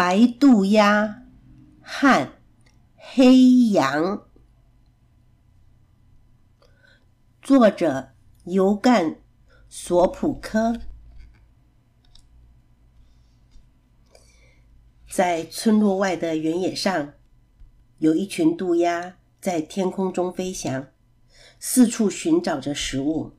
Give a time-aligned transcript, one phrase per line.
[0.00, 1.26] 白渡鸦
[1.82, 2.32] 和
[2.96, 4.26] 黑羊，
[7.42, 9.04] 作者尤干·
[9.68, 10.80] 索普科。
[15.06, 17.12] 在村落外的原野上，
[17.98, 20.88] 有一群渡鸦在天空中飞翔，
[21.58, 23.36] 四处寻找着食物。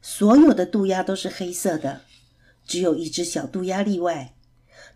[0.00, 2.00] 所有的渡鸦都是黑色的，
[2.64, 4.30] 只有一只小渡鸦例外。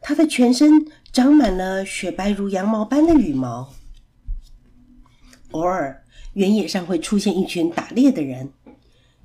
[0.01, 3.73] 它的全身长满了雪白如羊毛般的羽毛。
[5.51, 8.53] 偶尔，原野上会出现一群打猎的人。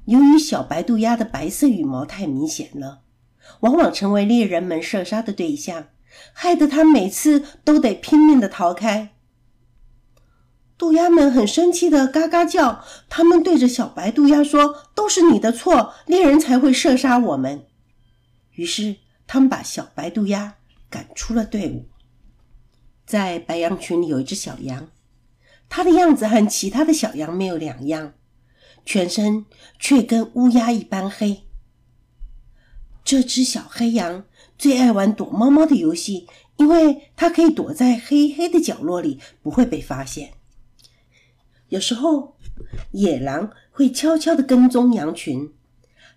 [0.06, 3.02] 由于小白渡鸦的白色羽毛太明显了，
[3.62, 5.88] 往往成为猎人们射杀的对象，
[6.34, 9.12] 害得它每次都得拼命的逃开。
[10.78, 17.66] 渡鸦们很生气的嘎嘎叫，他们对着小白渡鸦说：“都是你的错，猎人才会射杀我们。”
[18.56, 20.56] 于是，他们把小白渡鸦。
[20.94, 21.88] 赶出了队伍，
[23.04, 24.92] 在白羊群里有一只小羊，
[25.68, 28.14] 它的样子和其他的小羊没有两样，
[28.86, 29.48] 全身
[29.80, 31.46] 却跟乌鸦一般黑。
[33.04, 40.34] 这只小黑羊最爱玩躲猫猫的游戏，因为它可以躲在黑黑的角落里，不会被发现。
[41.70, 42.38] 有时候，
[42.92, 45.52] 野狼会悄悄地跟踪羊群，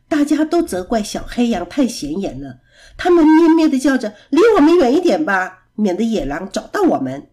[0.09, 2.61] 大家都责怪小黑羊太显眼了。
[2.97, 7.31] 他们咩咩的叫着：“离我们远一点吧，免得野狼找到我们。”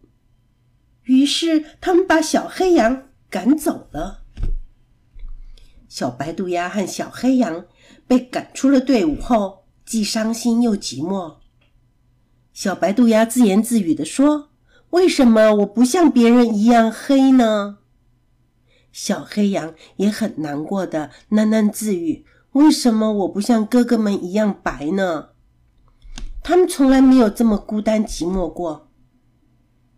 [1.04, 4.24] 于是，他们把小黑羊赶走了。
[5.88, 7.66] 小白渡鸦和小黑羊
[8.08, 11.36] 被赶出了队伍后，既伤心又寂寞。
[12.54, 14.50] 小白渡鸦自言自语的说
[14.92, 17.78] ：“为什么我不像别人一样黑呢？”
[18.92, 25.30] 小黑羊也很难过的喃喃自语：“为什么我不像哥哥们一样白呢？”
[26.42, 28.92] 他们从来没有这么孤单寂寞过。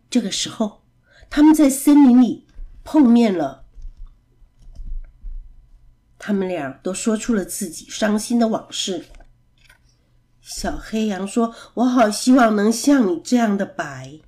[0.09, 0.83] 这个时候，
[1.29, 2.45] 他们在森林里
[2.83, 3.65] 碰面了。
[6.19, 9.05] 他们俩都说出了自己伤心的往事。
[10.39, 14.19] 小黑羊说：“我好希望能像你这样的白。”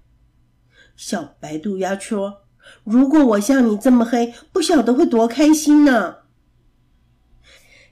[0.98, 2.42] 小白渡鸦说
[2.84, 6.16] ：“如果我像你这么黑，不晓得会多开心呢。”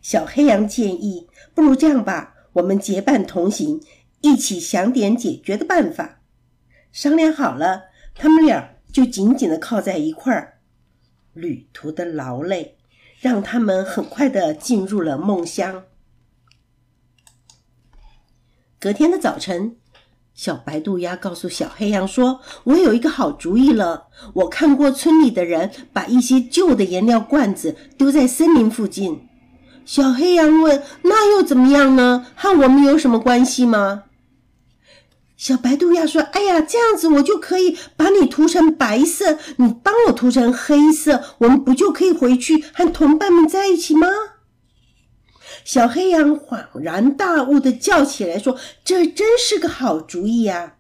[0.08, 3.82] 小黑羊建议：“不如这样吧，我们结伴同行。”
[4.22, 6.22] 一起想点解决的办法，
[6.92, 10.60] 商量好了，他们俩就紧紧的靠在一块儿。
[11.34, 12.78] 旅途的劳累
[13.20, 15.86] 让他们很快的进入了梦乡。
[18.80, 19.78] 隔天的早晨，
[20.36, 24.10] 小白渡鸦告诉小黑羊说：“我有一个好主意了。
[24.36, 29.28] 我看过村里的人把一些旧的颜料罐子丢在森林附近。”
[29.86, 32.26] 小黑羊问：“那又怎么样呢？
[32.36, 34.06] 和我们有什么关系吗？”
[35.38, 44.08] 小白渡鸦说：“哎呀，这样子我就可以把你涂成白色，你帮我涂成黑色，我们不就可以回去和同伴们在一起吗？”
[45.64, 50.76] 小黑羊恍然大悟的叫起来说：“这真是个好主意呀！”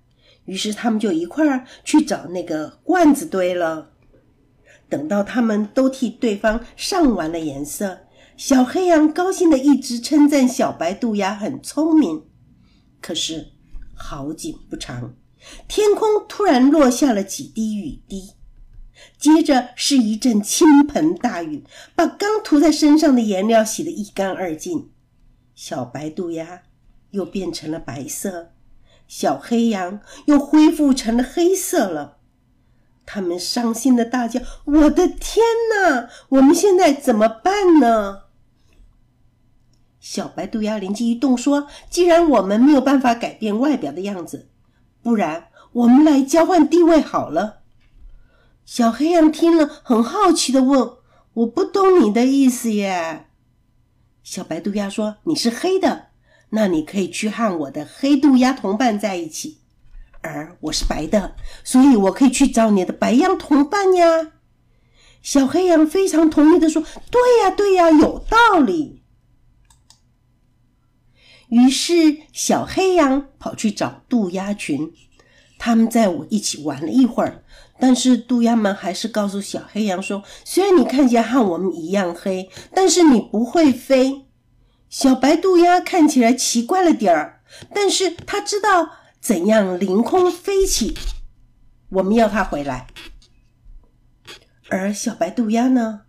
[0.46, 3.90] 于是他们就一块儿去找那个罐子堆了。
[4.88, 8.05] 等到他们都替对方上完了颜色，
[8.38, 12.24] 小黑羊高兴的一直称赞小白兔鸭很聪明。
[13.02, 13.52] 可是。
[13.98, 15.16] 好景不长，
[15.70, 18.32] 天空突然落下了几滴雨滴，
[19.18, 21.64] 接着是一阵倾盆大雨，
[21.96, 24.90] 把刚涂在身上的颜料洗得一干二净。
[25.56, 26.64] 小白兔鸭
[27.12, 28.52] 又变成了白色，
[29.08, 32.18] 小黑羊又恢复成了黑色了。
[33.06, 35.42] 他们伤心的大叫：“我的天
[35.72, 36.10] 哪！
[36.28, 38.24] 我们现在怎么办呢？”
[40.08, 44.50] 小白渡鸦灵机一动，说：“既然我们没有办法改变外表的样子，
[45.02, 47.62] 不然我们来交换地位好了。”
[48.66, 50.92] 小黑羊听了，很好奇的问
[51.34, 53.26] ：“我不懂你的意思耶？”
[54.22, 56.10] 小白渡鸦说：“你是黑的，
[56.52, 59.58] 那你可以去和我的黑渡鸦同伴在一起；
[60.22, 64.34] 而我是白的，所以我可以去找你的白羊同伴呀。”
[65.24, 68.95] 小黑羊非常同意的说：“对呀，对呀，有道理。”
[71.56, 74.92] 于是，小黑羊跑去找渡鸦群，
[75.58, 77.46] 他们在我一起玩了一会儿。
[77.80, 84.26] 但是，渡鸦们还是告诉小黑羊说：“虽然你看起来和我们一样黑，但是你不会飞。”
[84.90, 87.42] 小白渡鸦看起来奇怪了点儿，
[87.74, 88.90] 但是他知道
[89.22, 90.94] 怎样凌空飞起。
[91.88, 92.88] 我们要它回来。
[94.68, 96.02] 而小白渡鸦呢？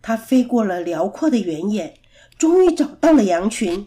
[0.00, 2.00] 它飞过了辽阔的原野，
[2.38, 3.86] 终于找到了羊群。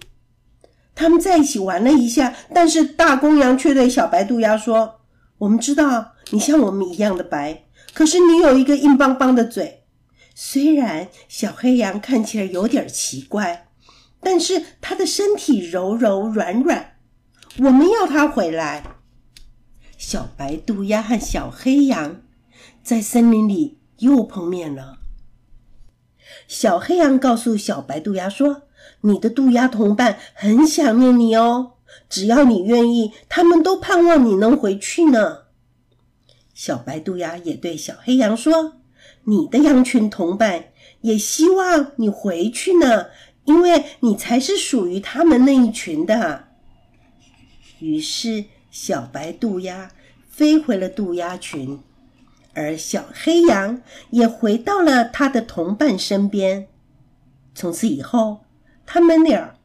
[1.00, 5.00] 他们在一起玩了一下，但是大公羊却对小白渡鸦说
[5.40, 7.63] ：“我们知道你像我们一样的白，
[7.94, 9.86] 可是你有一个硬邦邦的嘴。
[10.36, 13.69] 虽然小黑羊看起来有点奇怪，
[14.19, 16.98] 但是它的身体柔柔软软。
[17.60, 18.84] 我们要它回来。”
[19.98, 22.24] 小白渡鸦和小黑羊
[22.84, 24.99] 在森林里又碰面了。
[26.47, 28.63] 小黑羊告诉小白渡鸦说
[29.01, 31.73] ：“你的渡鸦同伴很想念你哦，
[32.09, 35.39] 只要你愿意，他们都盼望你能回去呢。”
[36.53, 38.73] 小白渡鸦也对小黑羊说
[39.25, 40.65] ：“你的羊群同伴
[41.01, 43.07] 也希望你回去呢，
[43.45, 46.49] 因为你才是属于他们那一群的。”
[47.79, 48.45] 于是。
[48.71, 49.91] 小白渡鸦
[50.29, 51.79] 飞回了渡鸦群，
[52.59, 56.67] 而小黑羊也回到了它的同伴身边。
[57.56, 58.44] 从此以后，
[58.85, 59.56] 他们俩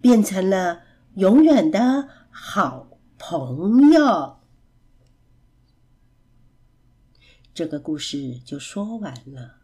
[0.00, 0.80] 变成了
[1.14, 2.88] 永远的好
[3.18, 4.38] 朋友。
[7.54, 9.59] 这个故事就说完了。